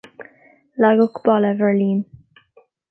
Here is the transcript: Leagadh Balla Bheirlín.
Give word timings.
Leagadh 0.81 1.21
Balla 1.25 1.51
Bheirlín. 1.59 1.99